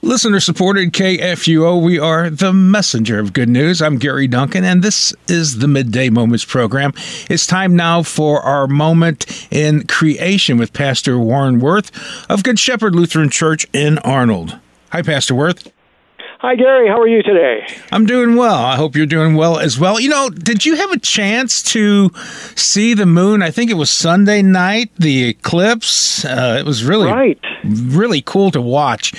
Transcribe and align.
Listener 0.00 0.38
supported 0.38 0.92
KFUO. 0.92 1.82
We 1.82 1.98
are 1.98 2.30
the 2.30 2.52
messenger 2.52 3.18
of 3.18 3.32
good 3.32 3.48
news. 3.48 3.82
I'm 3.82 3.98
Gary 3.98 4.28
Duncan, 4.28 4.62
and 4.62 4.80
this 4.80 5.12
is 5.26 5.58
the 5.58 5.66
Midday 5.66 6.08
Moments 6.08 6.44
program. 6.44 6.92
It's 7.28 7.48
time 7.48 7.74
now 7.74 8.04
for 8.04 8.40
our 8.42 8.68
moment 8.68 9.48
in 9.50 9.88
creation 9.88 10.56
with 10.56 10.72
Pastor 10.72 11.18
Warren 11.18 11.60
Woerth 11.60 11.90
of 12.30 12.44
Good 12.44 12.60
Shepherd 12.60 12.94
Lutheran 12.94 13.28
Church 13.28 13.66
in 13.72 13.98
Arnold. 13.98 14.56
Hi, 14.92 15.02
Pastor 15.02 15.34
Woerth. 15.34 15.72
Hi, 16.40 16.54
Gary. 16.54 16.86
How 16.86 17.00
are 17.00 17.08
you 17.08 17.20
today? 17.20 17.66
I'm 17.90 18.06
doing 18.06 18.36
well. 18.36 18.54
I 18.54 18.76
hope 18.76 18.94
you're 18.94 19.06
doing 19.06 19.34
well 19.34 19.58
as 19.58 19.76
well. 19.76 19.98
You 19.98 20.08
know, 20.08 20.30
did 20.30 20.64
you 20.64 20.76
have 20.76 20.92
a 20.92 20.98
chance 21.00 21.60
to 21.72 22.10
see 22.54 22.94
the 22.94 23.06
moon? 23.06 23.42
I 23.42 23.50
think 23.50 23.72
it 23.72 23.74
was 23.74 23.90
Sunday 23.90 24.40
night, 24.40 24.92
the 24.96 25.24
eclipse. 25.30 26.24
Uh, 26.24 26.58
it 26.60 26.64
was 26.64 26.84
really, 26.84 27.10
right. 27.10 27.40
really 27.64 28.22
cool 28.22 28.52
to 28.52 28.60
watch 28.60 29.14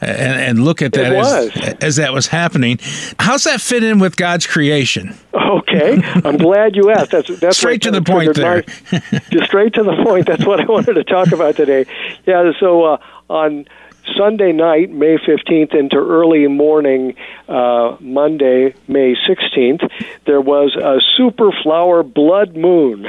and, 0.00 0.40
and 0.40 0.64
look 0.64 0.80
at 0.80 0.94
that 0.94 1.12
as, 1.12 1.74
as 1.82 1.96
that 1.96 2.14
was 2.14 2.28
happening. 2.28 2.78
How's 3.18 3.44
that 3.44 3.60
fit 3.60 3.84
in 3.84 3.98
with 3.98 4.16
God's 4.16 4.46
creation? 4.46 5.14
Okay, 5.34 6.00
I'm 6.24 6.38
glad 6.38 6.74
you 6.74 6.90
asked. 6.90 7.10
That's 7.10 7.38
that's 7.38 7.58
straight 7.58 7.82
to 7.82 7.90
the 7.90 8.00
point 8.00 8.34
there. 8.34 8.64
My, 8.90 9.00
just 9.30 9.44
straight 9.44 9.74
to 9.74 9.82
the 9.82 10.02
point. 10.02 10.26
That's 10.26 10.46
what 10.46 10.58
I 10.58 10.64
wanted 10.64 10.94
to 10.94 11.04
talk 11.04 11.32
about 11.32 11.56
today. 11.56 11.84
Yeah. 12.24 12.52
So 12.58 12.84
uh, 12.84 12.98
on 13.28 13.66
Sunday 14.16 14.52
night, 14.52 14.90
May 14.90 15.16
15th, 15.16 15.74
into 15.74 15.96
early 15.96 16.46
morning, 16.48 17.14
uh, 17.48 17.96
Monday, 18.00 18.74
May 18.88 19.14
16th, 19.28 19.88
there 20.26 20.40
was 20.40 20.74
a 20.76 21.00
super 21.16 21.50
flower 21.62 22.02
blood 22.02 22.56
moon. 22.56 23.06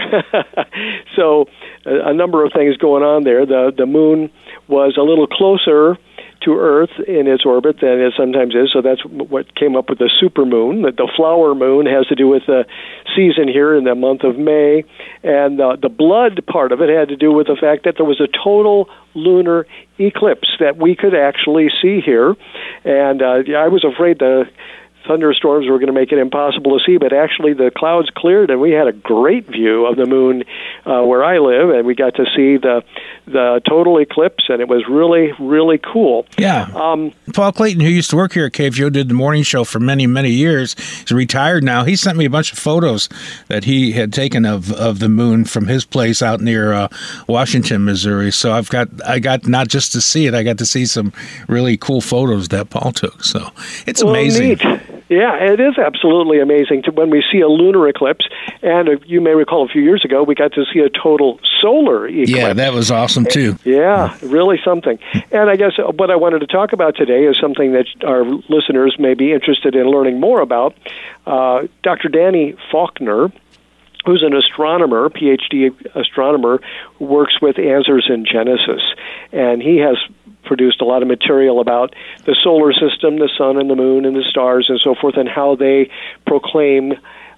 so, 1.16 1.48
a, 1.86 2.10
a 2.10 2.14
number 2.14 2.46
of 2.46 2.54
things 2.54 2.78
going 2.78 3.04
on 3.04 3.24
there. 3.24 3.46
The 3.46 3.74
the 3.76 3.86
moon 3.86 4.32
was 4.68 4.96
a 4.98 5.02
little 5.02 5.28
closer 5.28 5.98
to 6.46 6.58
Earth 6.58 6.92
in 7.08 7.28
its 7.28 7.46
orbit 7.46 7.78
than 7.82 8.00
it 8.00 8.14
sometimes 8.18 8.56
is. 8.56 8.72
So 8.72 8.82
that's 8.82 9.02
what 9.06 9.56
came 9.56 9.76
up 9.76 9.90
with 9.90 10.00
the 10.00 10.10
supermoon. 10.22 10.84
The, 10.84 10.92
the 10.92 11.12
flower 11.16 11.56
moon 11.56 11.86
has 11.86 12.08
to 12.08 12.16
do 12.16 12.28
with 12.28 12.44
the 12.48 12.66
season 13.16 13.48
here 13.48 13.76
in 13.76 13.84
the 13.84 13.96
month 13.96 14.24
of 14.24 14.38
May, 14.38 14.84
and 15.24 15.60
uh, 15.60 15.78
the 15.82 15.90
blood 15.90 16.46
part 16.48 16.72
of 16.72 16.82
it 16.82 16.90
had 16.90 17.10
to 17.10 17.16
do 17.16 17.32
with 17.32 17.48
the 17.48 17.58
fact 17.60 17.86
that 17.86 17.96
there 17.98 18.06
was 18.06 18.22
a 18.22 18.28
total 18.28 18.90
lunar 19.16 19.66
eclipse 20.00 20.50
that 20.60 20.78
we 20.78 20.96
could 20.96 21.14
actually 21.16 21.70
see 21.82 22.02
here. 22.02 22.36
And 22.84 23.22
uh, 23.22 23.44
I 23.58 23.68
was 23.68 23.84
afraid 23.84 24.20
the 24.20 24.46
thunderstorms 25.08 25.68
were 25.68 25.78
going 25.78 25.88
to 25.88 25.94
make 25.94 26.12
it 26.12 26.20
impossible 26.20 26.78
to 26.78 26.84
see, 26.86 26.98
but 26.98 27.14
actually 27.14 27.54
the 27.54 27.72
clouds 27.76 28.10
cleared 28.16 28.50
and 28.50 28.60
we 28.62 28.72
had 28.72 28.88
a 28.88 28.92
great 28.92 29.48
view 29.48 29.86
of 29.86 29.96
the 29.96 30.06
moon 30.06 30.44
uh, 30.86 31.02
where 31.04 31.24
I 31.24 31.40
live, 31.40 31.70
and 31.70 31.86
we 31.86 31.96
got 31.96 32.16
to 32.16 32.26
see 32.36 32.58
the 32.58 32.84
the 33.26 33.62
total 33.68 34.00
eclipse, 34.00 34.46
and 34.50 34.62
it 34.62 34.68
was 34.68 34.84
really 34.90 35.32
really 35.40 35.78
cool. 35.78 36.26
Yeah. 36.38 36.64
Um, 36.76 37.14
Paul 37.34 37.52
Clayton, 37.52 37.82
who 37.82 37.90
used 37.90 38.10
to 38.10 38.16
work 38.16 38.34
here 38.34 38.46
at 38.46 38.52
KFUO, 38.52 38.92
did 38.92 39.10
the 39.10 39.14
morning 39.14 39.44
show 39.44 39.64
for 39.64 39.80
many 39.80 40.08
many 40.08 40.32
years. 40.32 40.76
He's 41.00 41.12
retired 41.12 41.64
now. 41.64 41.84
He 41.84 41.96
sent 41.96 42.18
me 42.18 42.26
a 42.26 42.30
bunch 42.30 42.52
of 42.52 42.60
photos 42.60 43.10
that 43.48 43.64
he 43.64 43.94
had 43.94 44.14
taken 44.14 44.46
of 44.46 44.72
of 44.74 45.00
the 45.00 45.10
moon 45.10 45.46
from 45.46 45.68
his 45.68 45.86
place 45.86 46.22
out 46.22 46.42
near 46.42 46.74
uh, 46.74 46.88
Washington, 47.28 47.86
Missouri. 47.86 48.32
So 48.32 48.54
I've 48.54 48.70
got 48.70 48.90
I 49.06 49.20
got 49.20 49.48
not 49.48 49.68
just 49.68 49.92
to 49.94 50.02
see 50.02 50.28
it, 50.28 50.34
I 50.34 50.44
got 50.44 50.58
to 50.60 50.66
see 50.66 50.86
some 50.86 51.14
really 51.48 51.78
cool 51.78 52.02
photos 52.02 52.50
that 52.50 52.70
Paul 52.70 52.92
took. 52.92 53.24
So 53.24 53.50
it's 53.86 54.04
well, 54.04 54.14
amazing. 54.14 54.50
Neat. 54.50 54.82
Yeah, 55.14 55.36
it 55.52 55.60
is 55.60 55.78
absolutely 55.78 56.40
amazing 56.40 56.84
to 56.84 56.92
when 56.92 57.12
we 57.12 57.24
see 57.32 57.42
a 57.42 57.48
lunar 57.48 57.88
eclipse. 57.88 58.28
And 58.64 58.90
uh, 58.90 58.92
you 59.06 59.22
may 59.22 59.36
recall 59.36 59.64
a 59.64 59.68
few 59.68 59.84
years 59.84 60.04
ago, 60.04 60.24
we 60.24 60.34
got 60.34 60.54
to 60.54 60.66
see 60.74 60.80
a 60.80 60.90
total 60.90 61.40
solar 61.62 62.08
eclipse. 62.08 62.32
Yeah, 62.32 62.54
that 62.54 62.74
was 62.74 62.90
awesome 62.90 63.26
too. 63.26 63.56
Yeah, 63.64 64.18
really 64.24 64.60
something. 64.66 64.98
And 65.32 65.52
I 65.52 65.56
guess 65.56 65.74
what 65.78 66.10
I 66.10 66.16
wanted 66.16 66.40
to 66.40 66.48
talk 66.48 66.74
about 66.74 66.96
today 66.96 67.26
is 67.26 67.38
something 67.40 67.74
that 67.74 67.86
our 68.04 68.26
listeners 68.50 68.96
may 68.98 69.14
be 69.14 69.34
interested 69.34 69.76
in 69.76 69.88
learning 69.88 70.20
more 70.20 70.42
about. 70.42 70.76
Uh, 71.28 71.68
Dr. 71.84 72.10
Danny 72.10 72.56
Faulkner 72.72 73.32
who's 74.06 74.22
an 74.22 74.36
astronomer, 74.36 75.10
PhD 75.10 75.72
astronomer, 75.96 76.60
works 77.00 77.42
with 77.42 77.58
Answers 77.58 78.08
in 78.10 78.26
Genesis, 78.26 78.82
and 79.32 79.62
he 79.62 79.78
has 79.78 79.98
produced 80.44 80.82
a 80.82 80.86
lot 80.86 81.02
of 81.02 81.08
material 81.08 81.60
about 81.60 81.96
the 82.26 82.36
solar 82.44 82.74
system, 82.74 83.20
the 83.20 83.30
sun 83.38 83.60
and 83.60 83.70
the 83.70 83.76
moon 83.76 84.06
and 84.06 84.16
the 84.16 84.24
stars 84.24 84.68
and 84.70 84.80
so 84.84 84.96
forth, 84.96 85.18
and 85.18 85.28
how 85.30 85.56
they 85.56 85.90
proclaim 86.26 86.94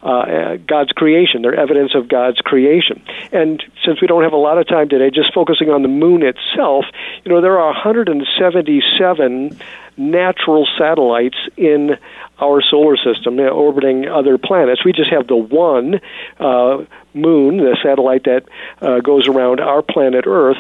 uh, 0.06 0.58
God's 0.68 0.92
creation. 0.92 1.42
They're 1.42 1.56
evidence 1.56 1.96
of 1.96 2.08
God's 2.08 2.38
creation. 2.38 3.04
And 3.32 3.64
since 3.84 4.00
we 4.02 4.08
don't 4.08 4.24
have 4.24 4.34
a 4.34 4.38
lot 4.38 4.60
of 4.60 4.68
time 4.68 4.88
today, 4.88 5.10
just 5.10 5.34
focusing 5.34 5.72
on 5.72 5.82
the 5.82 5.88
moon 5.88 6.22
itself, 6.22 6.86
you 7.24 7.32
know, 7.32 7.42
there 7.42 7.58
are 7.60 7.74
177 7.74 9.58
natural 9.98 10.68
satellites 10.78 11.38
in 11.58 11.98
our 12.40 12.62
solar 12.62 12.98
system 12.98 13.40
uh, 13.40 13.44
orbiting 13.44 14.08
other 14.08 14.38
planets. 14.38 14.86
We 14.86 14.94
just 14.94 15.10
have 15.10 15.28
the 15.28 15.36
one 15.36 16.02
uh, 16.40 16.86
moon, 17.14 17.58
the 17.58 17.78
satellite 17.82 18.26
that 18.26 18.44
uh, 18.82 19.00
goes 19.00 19.28
around 19.28 19.60
our 19.60 19.82
planet 19.82 20.26
Earth. 20.28 20.58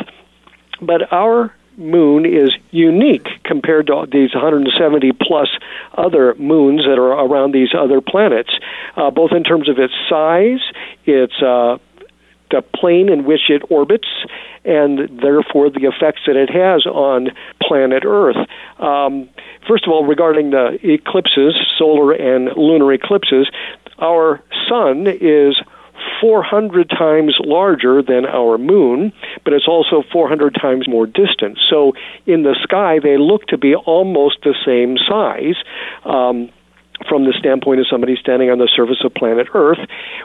But 0.82 1.14
our 1.14 1.54
moon 1.78 2.25
is 2.25 2.52
unique 2.72 3.28
compared 3.44 3.88
to 3.88 4.06
these 4.12 4.34
170 4.34 5.12
plus 5.22 5.50
other 5.94 6.36
moons 6.36 6.81
that 6.84 6.97
are 6.97 7.12
around 7.12 7.53
these 7.53 7.74
other 7.78 8.02
planets, 8.02 8.52
uh, 8.96 9.12
both 9.12 9.31
in 9.31 9.44
terms 9.44 9.69
of 9.69 9.78
its 9.80 9.94
size, 10.09 10.62
its 11.06 11.34
uh, 11.41 11.78
the 12.52 12.62
plane 12.62 13.09
in 13.09 13.25
which 13.25 13.50
it 13.50 13.64
orbits, 13.69 14.08
and 14.64 15.19
therefore 15.22 15.69
the 15.69 15.85
effects 15.85 16.22
that 16.28 16.35
it 16.35 16.50
has 16.50 16.85
on 16.85 17.30
planet 17.62 18.03
Earth. 18.06 18.38
Um, 18.80 19.30
first 19.68 19.85
of 19.85 19.91
all, 19.91 20.06
regarding 20.06 20.52
the 20.52 20.78
eclipses, 20.84 21.56
solar 21.78 22.12
and 22.14 22.50
lunar 22.56 22.94
eclipses, 22.94 23.50
our 24.00 24.41
sun 24.69 25.08
is 25.08 25.56
400 26.22 26.90
times 26.90 27.36
larger 27.40 28.02
than 28.02 28.26
our 28.26 28.58
moon, 28.58 29.12
but 29.44 29.54
it's 29.54 29.68
also 29.68 30.04
400 30.12 30.56
times 30.60 30.88
more 30.88 31.06
distant. 31.06 31.60
So 31.70 31.94
in 32.26 32.44
the 32.44 32.56
sky, 32.64 33.00
they 33.02 33.18
look 33.18 33.48
to 33.48 33.58
be 33.58 33.76
almost 33.76 34.40
the 34.44 34.56
same 34.66 34.98
size. 34.98 35.56
Um, 36.04 36.50
from 37.10 37.26
the 37.26 37.34
standpoint 37.38 37.80
of 37.82 37.88
somebody 37.90 38.16
standing 38.16 38.50
on 38.50 38.58
the 38.58 38.70
surface 38.74 39.04
of 39.04 39.14
planet 39.14 39.48
Earth, 39.54 39.80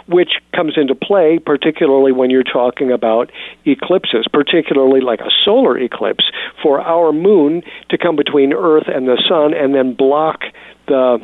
which 0.07 0.31
comes 0.55 0.75
into 0.77 0.95
play 0.95 1.39
particularly 1.39 2.13
when 2.13 2.31
you're 2.31 2.45
talking 2.45 2.93
about 2.93 3.31
eclipses, 3.67 4.27
particularly 4.33 5.01
like 5.01 5.21
a 5.21 5.31
solar 5.45 5.77
eclipse, 5.77 6.25
for 6.63 6.81
our 6.81 7.13
moon 7.13 7.63
to 7.89 7.99
come 7.99 8.17
between 8.17 8.53
Earth 8.53 8.87
and 8.87 9.09
the 9.09 9.21
sun 9.29 9.53
and 9.53 9.75
then 9.75 9.95
block 9.95 10.43
the 10.87 11.19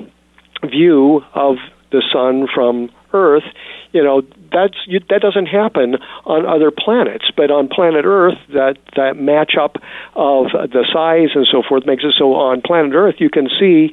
view 0.64 1.22
of 1.34 1.56
the 1.92 2.02
sun 2.12 2.48
from 2.52 2.90
Earth, 3.12 3.44
you 3.92 4.02
know, 4.02 4.22
that's 4.52 4.76
you, 4.86 5.00
that 5.10 5.20
doesn't 5.20 5.46
happen 5.46 5.96
on 6.24 6.46
other 6.46 6.70
planets, 6.70 7.30
but 7.36 7.50
on 7.50 7.68
planet 7.68 8.04
Earth, 8.04 8.38
that 8.52 8.78
that 8.96 9.16
match 9.16 9.54
up 9.60 9.76
of 10.14 10.46
the 10.52 10.86
size 10.92 11.30
and 11.34 11.46
so 11.50 11.62
forth 11.66 11.86
makes 11.86 12.04
it 12.04 12.14
so 12.16 12.34
on 12.34 12.62
planet 12.62 12.92
Earth 12.94 13.16
you 13.18 13.30
can 13.30 13.48
see 13.58 13.90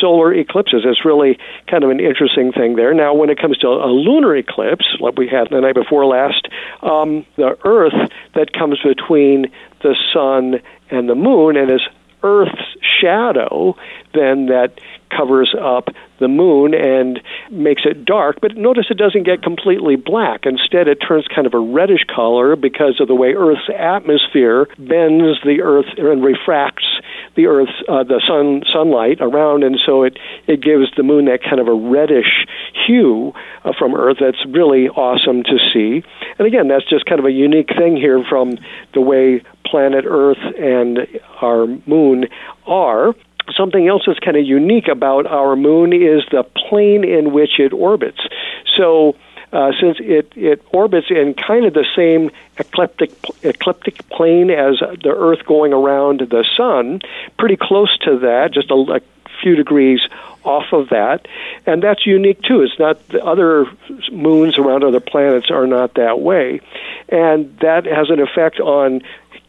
solar 0.00 0.32
eclipses. 0.34 0.82
It's 0.84 1.04
really 1.04 1.38
kind 1.66 1.84
of 1.84 1.90
an 1.90 2.00
interesting 2.00 2.52
thing 2.52 2.76
there. 2.76 2.92
Now, 2.94 3.14
when 3.14 3.30
it 3.30 3.38
comes 3.38 3.58
to 3.58 3.68
a 3.68 3.86
lunar 3.86 4.36
eclipse, 4.36 4.86
like 5.00 5.16
we 5.16 5.28
had 5.28 5.48
the 5.50 5.60
night 5.60 5.74
before 5.74 6.04
last, 6.06 6.48
um, 6.82 7.24
the 7.36 7.56
Earth 7.64 8.10
that 8.34 8.52
comes 8.52 8.78
between 8.82 9.46
the 9.82 9.96
sun 10.12 10.60
and 10.90 11.08
the 11.08 11.14
moon 11.14 11.56
and 11.56 11.70
is 11.70 11.82
Earth's 12.26 12.76
shadow, 13.00 13.76
then 14.14 14.46
that 14.46 14.80
covers 15.16 15.54
up 15.54 15.88
the 16.18 16.28
moon 16.28 16.74
and 16.74 17.20
makes 17.50 17.82
it 17.84 18.04
dark. 18.04 18.38
But 18.40 18.56
notice 18.56 18.86
it 18.90 18.98
doesn't 18.98 19.24
get 19.24 19.42
completely 19.42 19.96
black. 19.96 20.40
Instead, 20.44 20.88
it 20.88 20.96
turns 20.96 21.26
kind 21.32 21.46
of 21.46 21.54
a 21.54 21.58
reddish 21.58 22.04
color 22.12 22.56
because 22.56 23.00
of 23.00 23.06
the 23.08 23.14
way 23.14 23.34
Earth's 23.34 23.70
atmosphere 23.78 24.66
bends 24.78 25.38
the 25.44 25.60
Earth 25.62 25.86
and 25.98 26.24
refracts 26.24 26.85
the 27.36 27.46
Earth's 27.46 27.72
uh, 27.88 28.02
the 28.02 28.20
sun 28.26 28.62
sunlight 28.72 29.18
around, 29.20 29.62
and 29.62 29.78
so 29.84 30.02
it 30.02 30.18
it 30.46 30.62
gives 30.62 30.90
the 30.96 31.02
moon 31.02 31.26
that 31.26 31.42
kind 31.42 31.60
of 31.60 31.68
a 31.68 31.74
reddish 31.74 32.46
hue 32.86 33.32
uh, 33.64 33.72
from 33.78 33.94
Earth. 33.94 34.16
That's 34.20 34.44
really 34.48 34.88
awesome 34.88 35.42
to 35.44 35.58
see. 35.72 36.02
And 36.38 36.46
again, 36.46 36.68
that's 36.68 36.88
just 36.88 37.06
kind 37.06 37.18
of 37.18 37.26
a 37.26 37.32
unique 37.32 37.68
thing 37.76 37.96
here 37.96 38.24
from 38.28 38.58
the 38.94 39.00
way 39.00 39.42
planet 39.64 40.04
Earth 40.06 40.42
and 40.58 41.06
our 41.42 41.66
moon 41.86 42.26
are 42.66 43.14
something 43.56 43.86
else 43.86 44.02
that's 44.06 44.18
kind 44.18 44.36
of 44.36 44.44
unique 44.44 44.88
about 44.88 45.26
our 45.26 45.54
moon 45.54 45.92
is 45.92 46.22
the 46.30 46.42
plane 46.68 47.04
in 47.04 47.32
which 47.32 47.58
it 47.58 47.72
orbits. 47.72 48.18
So, 48.76 49.14
uh, 49.52 49.72
since 49.80 49.98
it, 50.00 50.32
it 50.36 50.62
orbits 50.72 51.06
in 51.10 51.34
kind 51.34 51.64
of 51.64 51.74
the 51.74 51.86
same 51.94 52.30
ecliptic 52.58 53.12
ecliptic 53.44 54.08
plane 54.08 54.50
as 54.50 54.80
the 55.02 55.14
Earth 55.16 55.44
going 55.46 55.72
around 55.72 56.20
the 56.20 56.44
Sun, 56.56 57.00
pretty 57.38 57.56
close 57.56 57.96
to 57.98 58.18
that, 58.20 58.52
just 58.52 58.70
a, 58.70 58.74
a 58.74 59.00
few 59.42 59.54
degrees 59.54 60.00
off 60.44 60.72
of 60.72 60.88
that, 60.90 61.26
and 61.66 61.82
that's 61.82 62.06
unique 62.06 62.40
too. 62.42 62.62
It's 62.62 62.78
not 62.78 63.06
the 63.08 63.24
other 63.24 63.66
moons 64.12 64.58
around 64.58 64.84
other 64.84 65.00
planets 65.00 65.50
are 65.50 65.66
not 65.66 65.94
that 65.94 66.20
way, 66.20 66.60
and 67.08 67.56
that 67.60 67.84
has 67.86 68.10
an 68.10 68.20
effect 68.20 68.60
on 68.60 69.02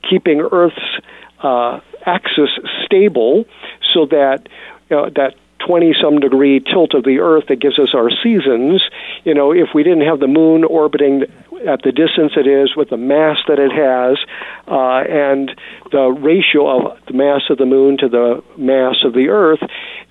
keeping 0.07 0.41
Earth's 0.41 1.00
uh, 1.39 1.79
axis 2.05 2.50
stable 2.85 3.45
so 3.93 4.05
that 4.07 4.47
you 4.89 4.95
know, 4.95 5.09
that 5.09 5.35
20 5.59 5.95
some 6.01 6.19
degree 6.19 6.59
tilt 6.59 6.94
of 6.94 7.04
the 7.04 7.19
earth 7.19 7.45
that 7.48 7.59
gives 7.59 7.80
us 7.80 7.94
our 7.94 8.09
seasons 8.09 8.81
you 9.24 9.33
know 9.33 9.51
if 9.51 9.69
we 9.74 9.83
didn't 9.83 10.06
have 10.06 10.19
the 10.19 10.27
moon 10.27 10.63
orbiting 10.63 11.24
at 11.65 11.81
the 11.81 11.92
distance 11.92 12.33
it 12.36 12.48
is 12.48 12.75
with 12.75 12.89
the 12.89 12.98
mass 12.98 13.38
that 13.48 13.59
it 13.59 13.71
has 13.71 14.18
uh, 14.68 15.00
and 15.09 15.59
the 15.92 16.07
ratio 16.07 16.92
of 16.92 17.06
the 17.06 17.13
mass 17.13 17.42
of 17.50 17.57
the 17.57 17.65
moon 17.65 17.98
to 17.98 18.07
the 18.07 18.44
mass 18.57 18.98
of 19.04 19.13
the 19.13 19.30
earth 19.30 19.62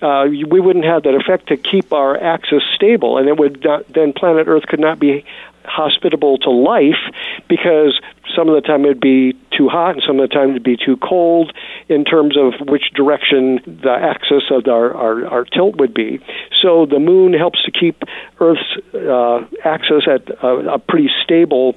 uh, 0.01 0.27
we 0.29 0.59
wouldn't 0.59 0.85
have 0.85 1.03
that 1.03 1.15
effect 1.15 1.47
to 1.47 1.57
keep 1.57 1.91
our 1.91 2.21
axis 2.21 2.63
stable. 2.75 3.17
And 3.17 3.27
it 3.27 3.37
would 3.37 3.63
not, 3.63 3.87
then 3.87 4.13
planet 4.13 4.47
earth 4.47 4.67
could 4.67 4.79
not 4.79 4.99
be 4.99 5.25
hospitable 5.67 6.37
to 6.39 6.49
life 6.49 7.01
because 7.47 7.99
some 8.35 8.49
of 8.49 8.55
the 8.55 8.67
time 8.67 8.85
it'd 8.85 8.99
be 8.99 9.33
too 9.55 9.69
hot 9.69 9.95
and 9.95 10.03
some 10.05 10.19
of 10.19 10.29
the 10.29 10.33
time 10.33 10.51
it'd 10.51 10.63
be 10.63 10.77
too 10.77 10.97
cold 10.97 11.53
in 11.89 12.05
terms 12.05 12.35
of 12.37 12.53
which 12.67 12.91
direction 12.95 13.59
the 13.65 13.95
axis 13.99 14.43
of 14.51 14.67
our, 14.67 14.93
our, 14.93 15.25
our 15.27 15.45
tilt 15.45 15.77
would 15.77 15.93
be. 15.93 16.19
So 16.61 16.85
the 16.85 16.99
moon 16.99 17.33
helps 17.33 17.63
to 17.65 17.71
keep 17.71 18.03
Earth's 18.39 18.77
uh, 18.93 19.45
axis 19.63 20.03
at 20.07 20.29
a, 20.43 20.73
a 20.75 20.79
pretty 20.79 21.09
stable 21.23 21.75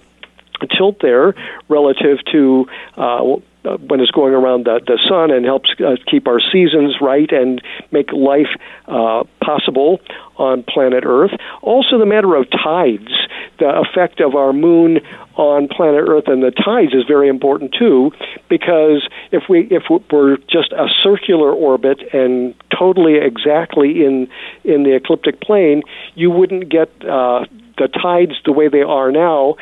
tilt 0.76 0.96
there 1.00 1.34
relative 1.68 2.18
to 2.32 2.66
uh, 2.96 3.20
when 3.62 4.00
it's 4.00 4.10
going 4.10 4.32
around 4.34 4.64
the, 4.64 4.80
the 4.86 4.98
sun 5.08 5.30
and 5.30 5.44
helps 5.44 5.70
uh, 5.80 5.96
keep 6.10 6.26
our 6.26 6.40
seasons 6.40 6.96
right 7.00 7.30
and 7.30 7.60
make 7.90 8.12
life 8.12 8.48
uh, 8.86 9.24
possible 9.44 10.00
on 10.36 10.62
planet 10.62 11.04
Earth. 11.06 11.32
Also, 11.62 11.98
the 11.98 12.06
matter 12.06 12.34
of 12.34 12.46
tides, 12.50 13.12
the 13.60 13.68
effect 13.80 14.20
of 14.20 14.34
our 14.34 14.52
moon 14.52 14.98
on 15.36 15.68
planet 15.68 16.04
Earth 16.08 16.24
and 16.26 16.42
the 16.42 16.50
tides 16.50 16.92
is 16.92 17.04
very 17.06 17.28
important 17.28 17.72
too, 17.78 18.10
because 18.48 19.08
if 19.30 19.44
we 19.48 19.68
if 19.70 19.84
we're 20.10 20.36
just 20.48 20.72
a 20.72 20.88
circular 21.02 21.52
orbit 21.52 22.00
and 22.12 22.54
totally 22.76 23.16
exactly 23.16 24.04
in 24.04 24.28
in 24.64 24.82
the 24.82 24.94
ecliptic 24.96 25.40
plane, 25.40 25.82
you 26.14 26.30
wouldn't 26.30 26.68
get 26.68 26.88
uh, 27.04 27.44
the 27.78 27.88
tides 27.88 28.32
the 28.44 28.52
way 28.52 28.68
they 28.68 28.82
are 28.82 29.12
now, 29.12 29.54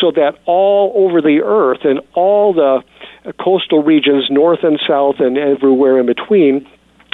so 0.00 0.12
that 0.12 0.38
all 0.46 0.92
over 0.94 1.20
the 1.20 1.40
Earth 1.42 1.80
and 1.84 2.00
all 2.14 2.54
the 2.54 2.82
coastal 3.42 3.82
regions, 3.82 4.28
north 4.30 4.60
and 4.62 4.78
south, 4.86 5.16
and 5.18 5.36
everywhere 5.36 5.98
in 5.98 6.06
between, 6.06 6.66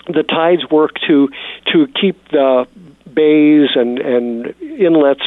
the 0.07 0.23
tides 0.23 0.69
work 0.71 0.93
to 1.07 1.29
to 1.73 1.87
keep 2.01 2.17
the 2.29 2.67
bays 3.13 3.71
and, 3.75 3.99
and 3.99 4.55
inlets 4.61 5.23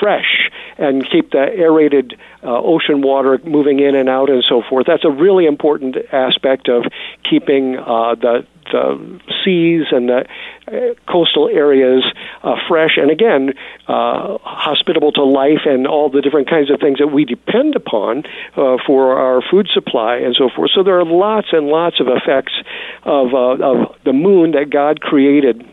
fresh 0.00 0.50
and 0.78 1.08
keep 1.08 1.30
the 1.30 1.38
aerated 1.38 2.18
uh, 2.42 2.48
ocean 2.48 3.02
water 3.02 3.38
moving 3.44 3.80
in 3.80 3.94
and 3.94 4.08
out 4.08 4.30
and 4.30 4.44
so 4.48 4.62
forth. 4.68 4.86
That's 4.86 5.04
a 5.04 5.10
really 5.10 5.46
important 5.46 5.96
aspect 6.12 6.68
of 6.68 6.84
keeping 7.28 7.76
uh, 7.78 8.14
the 8.14 8.46
the 8.72 9.20
seas 9.44 9.86
and 9.90 10.08
the 10.08 10.24
uh, 10.68 10.94
coastal 11.10 11.48
areas 11.48 12.02
uh, 12.42 12.56
fresh 12.66 12.96
and 12.96 13.10
again 13.10 13.52
uh, 13.88 14.38
hospitable 14.40 15.12
to 15.12 15.22
life 15.22 15.66
and 15.66 15.86
all 15.86 16.08
the 16.08 16.22
different 16.22 16.48
kinds 16.48 16.70
of 16.70 16.80
things 16.80 16.98
that 16.98 17.08
we 17.08 17.24
depend 17.24 17.76
upon 17.76 18.24
uh, 18.56 18.76
for 18.86 19.18
our 19.18 19.42
food 19.50 19.68
supply 19.72 20.16
and 20.16 20.34
so 20.34 20.48
forth. 20.54 20.70
So 20.74 20.82
there 20.82 20.98
are 20.98 21.04
lots 21.04 21.48
and 21.52 21.66
lots 21.66 22.00
of 22.00 22.08
effects 22.08 22.52
of, 23.04 23.34
uh, 23.34 23.62
of 23.62 23.96
the 24.04 24.12
moon 24.12 24.52
that 24.52 24.70
God 24.70 25.00
created 25.00 25.68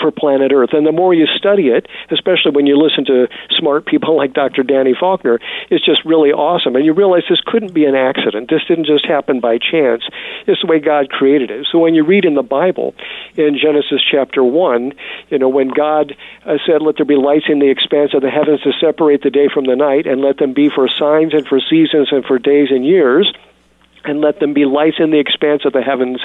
for 0.00 0.10
planet 0.10 0.52
Earth. 0.52 0.70
And 0.72 0.86
the 0.86 0.92
more 0.92 1.14
you 1.14 1.26
study 1.26 1.68
it, 1.68 1.86
especially 2.10 2.52
when 2.52 2.66
you 2.66 2.76
listen 2.76 3.04
to 3.06 3.28
smart 3.50 3.86
people 3.86 4.16
like 4.20 4.32
Dr. 4.32 4.62
Danny 4.62 4.94
Faulkner, 4.98 5.40
it's 5.70 5.84
just 5.84 6.04
really 6.04 6.30
awesome. 6.30 6.76
And 6.76 6.84
you 6.84 6.92
realize 6.92 7.22
this 7.28 7.40
couldn't 7.44 7.74
be 7.74 7.84
an 7.84 7.94
accident. 7.94 8.50
This 8.50 8.64
didn't 8.66 8.86
just 8.86 9.06
happen 9.06 9.40
by 9.40 9.58
chance. 9.58 10.02
It's 10.46 10.60
the 10.62 10.68
way 10.68 10.78
God 10.78 11.10
created 11.10 11.50
it. 11.50 11.66
So 11.70 11.78
when 11.78 11.94
you 11.94 12.04
read 12.04 12.24
in 12.24 12.34
the 12.34 12.42
Bible, 12.42 12.94
in 13.36 13.58
Genesis 13.58 14.00
chapter 14.10 14.42
1, 14.42 14.92
you 15.30 15.38
know, 15.38 15.48
when 15.48 15.68
God 15.68 16.16
uh, 16.44 16.58
said, 16.66 16.82
Let 16.82 16.96
there 16.96 17.06
be 17.06 17.16
lights 17.16 17.46
in 17.48 17.58
the 17.58 17.70
expanse 17.70 18.14
of 18.14 18.22
the 18.22 18.30
heavens 18.30 18.62
to 18.62 18.72
separate 18.80 19.22
the 19.22 19.30
day 19.30 19.48
from 19.52 19.66
the 19.66 19.76
night, 19.76 20.06
and 20.06 20.20
let 20.20 20.38
them 20.38 20.52
be 20.52 20.68
for 20.68 20.88
signs 20.88 21.34
and 21.34 21.46
for 21.46 21.60
seasons 21.60 22.08
and 22.10 22.24
for 22.24 22.38
days 22.38 22.68
and 22.70 22.84
years, 22.84 23.32
and 24.06 24.20
let 24.20 24.40
them 24.40 24.54
be 24.54 24.64
lights 24.64 24.96
in 24.98 25.10
the 25.10 25.18
expanse 25.18 25.64
of 25.64 25.72
the 25.72 25.82
heavens 25.82 26.20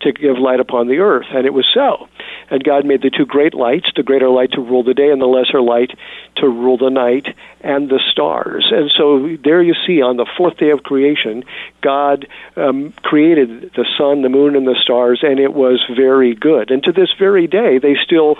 to 0.00 0.12
give 0.12 0.38
light 0.38 0.60
upon 0.60 0.88
the 0.88 0.98
earth. 0.98 1.26
And 1.30 1.46
it 1.46 1.52
was 1.52 1.66
so. 1.72 2.08
And 2.50 2.62
God 2.62 2.84
made 2.84 3.02
the 3.02 3.10
two 3.10 3.26
great 3.26 3.54
lights, 3.54 3.90
the 3.96 4.02
greater 4.02 4.28
light 4.28 4.52
to 4.52 4.60
rule 4.60 4.82
the 4.82 4.94
day 4.94 5.10
and 5.10 5.20
the 5.20 5.26
lesser 5.26 5.60
light 5.60 5.90
to 6.36 6.48
rule 6.48 6.76
the 6.76 6.90
night 6.90 7.26
and 7.60 7.88
the 7.88 8.00
stars. 8.10 8.70
And 8.70 8.90
so 8.96 9.36
there 9.42 9.62
you 9.62 9.74
see 9.86 10.02
on 10.02 10.16
the 10.16 10.26
fourth 10.36 10.58
day 10.58 10.70
of 10.70 10.82
creation, 10.82 11.44
God 11.80 12.26
um, 12.56 12.92
created 13.02 13.72
the 13.74 13.86
sun, 13.96 14.22
the 14.22 14.28
moon, 14.28 14.56
and 14.56 14.66
the 14.66 14.76
stars, 14.80 15.20
and 15.22 15.40
it 15.40 15.54
was 15.54 15.82
very 15.96 16.34
good. 16.34 16.70
And 16.70 16.82
to 16.84 16.92
this 16.92 17.10
very 17.18 17.46
day, 17.46 17.78
they 17.78 17.96
still 18.04 18.36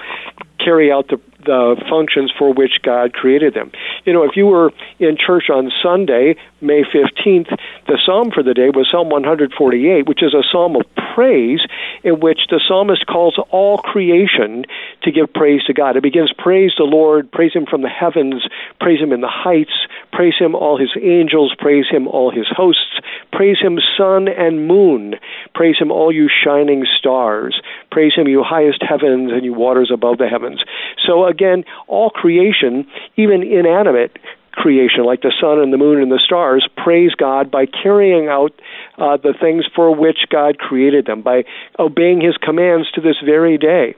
carry 0.59 0.93
out 0.93 1.09
the 1.09 1.21
the 1.45 1.77
functions 1.89 2.33
for 2.37 2.53
which 2.53 2.83
God 2.83 3.13
created 3.13 3.55
them. 3.55 3.73
You 4.05 4.13
know, 4.13 4.25
if 4.25 4.37
you 4.37 4.47
were 4.47 4.73
in 4.99 5.17
church 5.17 5.51
on 5.51 5.71
Sunday, 5.83 6.37
May 6.61 6.83
15th, 6.83 7.55
the 7.87 7.99
psalm 8.05 8.31
for 8.31 8.43
the 8.43 8.55
day 8.55 8.71
was 8.71 8.89
Psalm 8.91 9.11
148, 9.11 10.09
which 10.09 10.23
is 10.23 10.35
a 10.35 10.43
psalm 10.51 10.77
of 10.77 10.83
praise 11.15 11.61
in 12.03 12.21
which 12.21 12.41
the 12.51 12.61
psalmist 12.67 13.07
calls 13.07 13.39
all 13.51 13.79
creation 13.79 14.65
to 15.03 15.13
give 15.13 15.33
praise 15.33 15.63
to 15.65 15.73
God. 15.73 15.97
It 15.97 16.03
begins, 16.03 16.33
Praise 16.37 16.73
the 16.77 16.85
Lord, 16.85 17.31
praise 17.31 17.53
Him 17.53 17.67
from 17.67 17.83
the 17.83 17.89
heavens, 17.89 18.47
praise 18.81 19.01
Him 19.01 19.13
in 19.13 19.21
the 19.21 19.29
heights, 19.31 19.75
praise 20.13 20.35
Him 20.39 20.55
all 20.55 20.79
His 20.79 20.91
angels, 21.01 21.55
praise 21.59 21.87
Him 21.91 22.09
all 22.09 22.31
His 22.31 22.47
hosts, 22.49 23.01
praise 23.33 23.59
Him 23.61 23.79
sun 23.97 24.29
and 24.29 24.67
moon, 24.67 25.15
praise 25.55 25.77
Him 25.79 25.91
all 25.91 26.13
you 26.13 26.29
shining 26.29 26.85
stars, 26.99 27.61
praise 27.91 28.13
Him 28.17 28.27
you 28.27 28.43
highest 28.43 28.83
heavens 28.83 29.31
and 29.33 29.45
you 29.45 29.55
waters 29.55 29.91
above 29.93 30.19
the 30.19 30.29
heavens. 30.29 30.63
So 31.07 31.25
again, 31.35 31.65
all 31.89 32.11
creation, 32.11 32.87
even 33.17 33.43
inanimate 33.43 34.17
creation, 34.53 35.05
like 35.05 35.23
the 35.23 35.35
sun 35.41 35.59
and 35.59 35.73
the 35.73 35.77
moon 35.77 36.01
and 36.01 36.11
the 36.11 36.21
stars, 36.25 36.67
praise 36.77 37.11
God 37.15 37.51
by 37.51 37.67
carrying 37.67 38.29
out 38.29 38.53
uh, 38.99 39.17
the 39.17 39.35
things 39.39 39.65
for 39.75 39.95
which 39.95 40.27
God 40.31 40.59
created 40.59 41.07
them, 41.07 41.23
by 41.23 41.45
obeying 41.79 42.21
His 42.21 42.37
commands 42.37 42.91
to 42.93 43.01
this 43.01 43.17
very 43.25 43.59
day. 43.59 43.97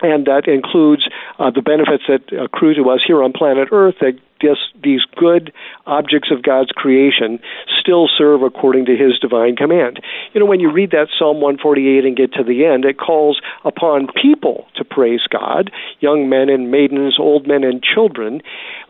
And 0.00 0.26
that 0.26 0.46
includes 0.46 1.08
uh, 1.38 1.50
the 1.50 1.60
benefits 1.60 2.04
that 2.08 2.22
accrue 2.32 2.74
to 2.74 2.88
us 2.90 3.00
here 3.06 3.22
on 3.22 3.32
planet 3.32 3.68
Earth 3.72 3.96
that 4.00 4.18
this, 4.40 4.58
these 4.82 5.02
good 5.16 5.52
objects 5.86 6.30
of 6.30 6.42
God's 6.42 6.70
creation 6.70 7.38
still 7.78 8.08
serve 8.08 8.42
according 8.42 8.86
to 8.86 8.96
His 8.96 9.18
divine 9.18 9.56
command. 9.56 10.00
You 10.32 10.40
know, 10.40 10.46
when 10.46 10.60
you 10.60 10.70
read 10.70 10.90
that 10.90 11.08
Psalm 11.18 11.40
148 11.40 12.04
and 12.04 12.16
get 12.16 12.32
to 12.34 12.44
the 12.44 12.64
end, 12.64 12.84
it 12.84 12.98
calls 12.98 13.40
upon 13.64 14.08
people 14.20 14.66
to 14.76 14.84
praise 14.84 15.22
God, 15.30 15.70
young 16.00 16.28
men 16.28 16.48
and 16.48 16.70
maidens, 16.70 17.16
old 17.18 17.46
men 17.46 17.64
and 17.64 17.82
children. 17.82 18.40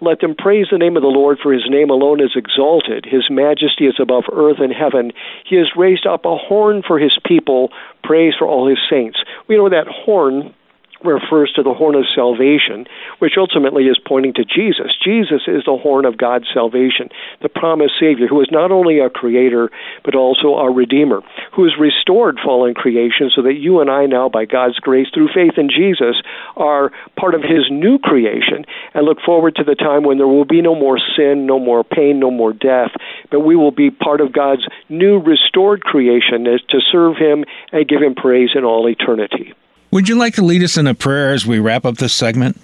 Let 0.00 0.20
them 0.20 0.34
praise 0.36 0.66
the 0.70 0.78
name 0.78 0.96
of 0.96 1.02
the 1.02 1.08
Lord, 1.08 1.38
for 1.42 1.52
His 1.52 1.68
name 1.68 1.90
alone 1.90 2.20
is 2.20 2.32
exalted. 2.36 3.04
His 3.04 3.28
majesty 3.30 3.86
is 3.86 3.98
above 4.00 4.25
earth 4.32 4.58
and 4.58 4.72
heaven. 4.72 5.12
He 5.44 5.56
has 5.56 5.76
raised 5.76 6.06
up 6.06 6.25
a 6.25 6.36
horn 6.36 6.82
for 6.86 6.98
His 6.98 7.16
people, 7.26 7.70
praise 8.02 8.34
for 8.38 8.46
all 8.46 8.68
His 8.68 8.78
saints. 8.88 9.18
We 9.48 9.56
know 9.56 9.68
that 9.68 9.88
horn 9.88 10.54
refers 11.04 11.52
to 11.57 11.62
the 11.62 11.75
horn 11.75 11.95
of 11.95 12.04
salvation, 12.14 12.87
which 13.19 13.35
ultimately 13.37 13.85
is 13.85 13.99
pointing 14.07 14.35
to 14.35 14.45
Jesus. 14.45 14.92
Jesus 15.02 15.42
is 15.47 15.64
the 15.64 15.78
horn 15.80 16.04
of 16.04 16.19
God's 16.19 16.47
salvation, 16.52 17.09
the 17.42 17.49
promised 17.49 17.95
Savior, 17.99 18.26
who 18.26 18.40
is 18.40 18.49
not 18.50 18.71
only 18.71 18.99
a 18.99 19.11
creator, 19.11 19.71
but 20.04 20.14
also 20.14 20.57
a 20.57 20.71
redeemer, 20.71 21.23
who 21.54 21.64
has 21.64 21.73
restored 21.78 22.38
fallen 22.42 22.75
creation 22.75 23.30
so 23.35 23.42
that 23.42 23.54
you 23.54 23.80
and 23.80 23.90
I 23.90 24.07
now, 24.07 24.28
by 24.28 24.45
God's 24.45 24.78
grace, 24.78 25.09
through 25.12 25.28
faith 25.35 25.57
in 25.57 25.69
Jesus, 25.69 26.21
are 26.57 26.92
part 27.16 27.35
of 27.35 27.42
his 27.42 27.71
new 27.71 27.99
creation 27.99 28.64
and 28.95 29.07
look 29.07 29.19
forward 29.25 29.57
to 29.57 29.64
the 29.64 29.75
time 29.75 30.04
when 30.04 30.19
there 30.19 30.26
will 30.26 30.45
be 30.45 30.62
no 30.62 30.75
more 30.75 30.99
sin, 31.16 31.47
no 31.47 31.59
more 31.59 31.85
pain, 31.85 32.21
no 32.21 32.30
more 32.30 32.52
death, 32.52 32.90
but 33.30 33.40
we 33.40 33.57
will 33.57 33.71
be 33.71 33.90
part 33.90 34.21
of 34.21 34.33
God's 34.33 34.66
new 34.88 35.19
restored 35.19 35.83
creation 35.83 36.45
to 36.45 36.80
serve 36.92 37.16
him 37.16 37.45
and 37.73 37.88
give 37.88 38.02
him 38.02 38.14
praise 38.14 38.50
in 38.54 38.64
all 38.64 38.88
eternity. 38.88 39.54
Would 39.92 40.09
you 40.09 40.16
like 40.16 40.35
to 40.35 40.44
lead 40.44 40.62
us 40.62 40.76
in 40.76 40.87
a 40.87 40.94
prayer 40.94 41.32
as 41.32 41.44
we 41.44 41.59
wrap 41.59 41.85
up 41.85 41.97
this 41.97 42.14
segment? 42.14 42.61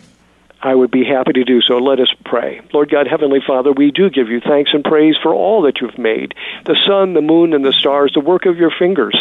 I 0.63 0.75
would 0.75 0.93
be 0.93 1.05
happy 1.05 1.33
to 1.33 1.45
do 1.45 1.61
so. 1.61 1.79
Let 1.79 1.99
us 1.99 2.13
pray. 2.25 2.61
Lord 2.73 2.89
God, 2.89 3.09
Heavenly 3.09 3.41
Father, 3.45 3.73
we 3.73 3.91
do 3.91 4.11
give 4.11 4.29
you 4.29 4.41
thanks 4.41 4.71
and 4.73 4.85
praise 4.85 5.17
for 5.21 5.35
all 5.35 5.63
that 5.63 5.81
you've 5.81 5.99
made 5.99 6.35
the 6.67 6.77
sun, 6.87 7.15
the 7.15 7.21
moon, 7.21 7.53
and 7.53 7.65
the 7.65 7.73
stars, 7.73 8.13
the 8.15 8.21
work 8.21 8.47
of 8.47 8.59
your 8.59 8.71
fingers. 8.71 9.21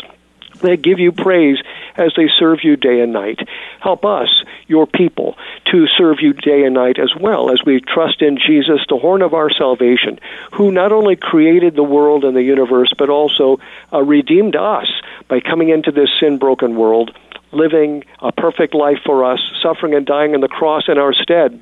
They 0.62 0.78
give 0.78 1.00
you 1.00 1.12
praise 1.12 1.58
as 1.98 2.14
they 2.16 2.28
serve 2.40 2.60
you 2.64 2.76
day 2.76 3.02
and 3.02 3.12
night. 3.12 3.40
Help 3.80 4.06
us, 4.06 4.30
your 4.68 4.86
people, 4.86 5.36
to 5.72 5.88
serve 5.88 6.18
you 6.22 6.34
day 6.34 6.64
and 6.64 6.76
night 6.76 7.00
as 7.00 7.12
well 7.20 7.52
as 7.52 7.66
we 7.66 7.82
trust 7.82 8.22
in 8.22 8.38
Jesus, 8.38 8.82
the 8.88 8.98
horn 8.98 9.22
of 9.22 9.34
our 9.34 9.50
salvation, 9.50 10.20
who 10.54 10.72
not 10.72 10.92
only 10.92 11.16
created 11.16 11.76
the 11.76 11.84
world 11.84 12.24
and 12.24 12.36
the 12.36 12.44
universe, 12.44 12.94
but 12.98 13.10
also 13.10 13.60
uh, 13.92 14.02
redeemed 14.02 14.56
us 14.56 14.88
by 15.28 15.40
coming 15.40 15.70
into 15.70 15.92
this 15.92 16.10
sin 16.20 16.38
broken 16.38 16.76
world 16.76 17.12
living 17.52 18.04
a 18.20 18.32
perfect 18.32 18.74
life 18.74 19.00
for 19.06 19.26
us, 19.26 19.40
suffering 19.62 19.94
and 19.94 20.06
dying 20.06 20.34
on 20.34 20.42
the 20.42 20.48
cross 20.48 20.84
in 20.88 20.98
our 20.98 21.14
stead 21.14 21.62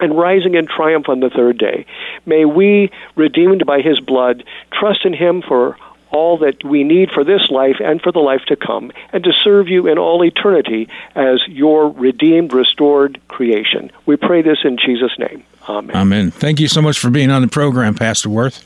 and 0.00 0.16
rising 0.16 0.54
in 0.54 0.66
triumph 0.66 1.08
on 1.08 1.20
the 1.20 1.30
third 1.30 1.58
day. 1.58 1.86
May 2.26 2.44
we, 2.44 2.90
redeemed 3.14 3.64
by 3.64 3.80
his 3.80 3.98
blood, 4.00 4.44
trust 4.72 5.04
in 5.04 5.14
him 5.14 5.42
for 5.42 5.76
all 6.10 6.38
that 6.38 6.62
we 6.64 6.84
need 6.84 7.10
for 7.10 7.24
this 7.24 7.50
life 7.50 7.76
and 7.80 8.00
for 8.00 8.12
the 8.12 8.20
life 8.20 8.42
to 8.46 8.56
come, 8.56 8.92
and 9.12 9.24
to 9.24 9.32
serve 9.32 9.68
you 9.68 9.86
in 9.86 9.98
all 9.98 10.24
eternity 10.24 10.88
as 11.14 11.40
your 11.48 11.90
redeemed, 11.90 12.52
restored 12.52 13.20
creation. 13.28 13.90
We 14.06 14.16
pray 14.16 14.42
this 14.42 14.58
in 14.64 14.78
Jesus' 14.78 15.18
name. 15.18 15.42
Amen. 15.68 15.96
Amen. 15.96 16.30
Thank 16.30 16.60
you 16.60 16.68
so 16.68 16.80
much 16.80 16.98
for 16.98 17.10
being 17.10 17.30
on 17.30 17.42
the 17.42 17.48
program, 17.48 17.94
Pastor 17.94 18.28
Woerth. 18.28 18.64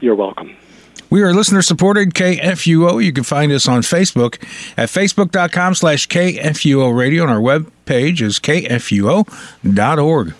You're 0.00 0.14
welcome. 0.14 0.56
We 1.10 1.22
are 1.22 1.34
listener 1.34 1.62
supported 1.62 2.14
KFUO. 2.14 3.04
You 3.04 3.12
can 3.12 3.24
find 3.24 3.50
us 3.50 3.66
on 3.66 3.82
Facebook 3.82 4.40
at 4.76 4.88
facebook.com 4.88 5.74
slash 5.74 6.06
KFUO 6.06 6.96
radio, 6.96 7.24
and 7.24 7.32
our 7.32 7.40
web 7.40 7.70
page 7.84 8.22
is 8.22 8.38
kfuo.org. 8.38 10.34